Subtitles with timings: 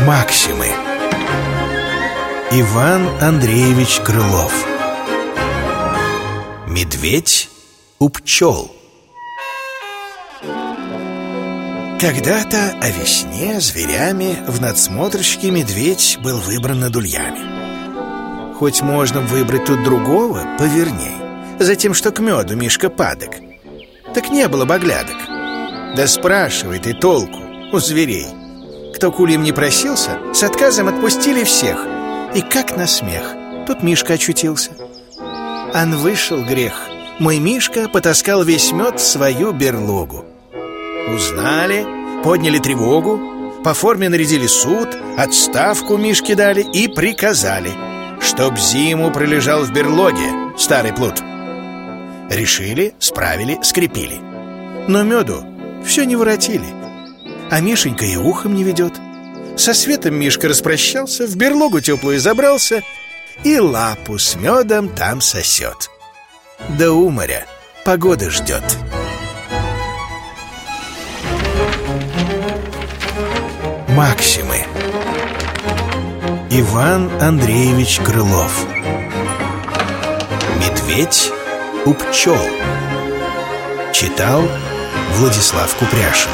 [0.00, 0.66] Максимы.
[2.50, 4.52] Иван Андреевич Крылов.
[6.66, 7.48] Медведь
[8.00, 8.74] у пчел.
[12.00, 18.54] Когда-то о весне зверями в надсмотрщике медведь был выбран над ульями.
[18.54, 21.16] Хоть можно выбрать тут другого, поверней.
[21.60, 23.36] Затем, что к меду Мишка падок.
[24.12, 25.16] Так не было бы оглядок.
[25.96, 27.38] Да спрашивай ты толку
[27.72, 28.26] у зверей
[29.04, 31.86] Кто кулем не просился, с отказом отпустили всех.
[32.34, 33.34] И как на смех,
[33.66, 34.70] тут Мишка очутился.
[35.74, 36.72] Ан вышел грех.
[37.18, 40.24] Мой Мишка потаскал весь мед в свою берлогу
[41.14, 41.84] Узнали,
[42.24, 43.20] подняли тревогу
[43.62, 47.72] По форме нарядили суд Отставку Мишке дали и приказали
[48.22, 51.22] Чтоб зиму пролежал в берлоге Старый плут.
[52.30, 54.18] Решили, справили, скрепили.
[54.88, 55.44] Но меду
[55.84, 56.83] все не воротили
[57.50, 58.94] А Мишенька и ухом не ведет.
[59.56, 62.82] Со светом Мишка распрощался В берлогу теплую забрался
[63.44, 65.90] И лапу с медом там сосет.
[66.78, 67.46] До уморя
[67.84, 68.62] погода ждет.
[73.88, 74.66] Максимы.
[76.50, 78.66] Иван Андреевич Крылов.
[80.58, 81.30] Медведь
[81.84, 82.38] у пчел.
[83.92, 84.42] Читал
[85.12, 86.30] Владислав Купряшин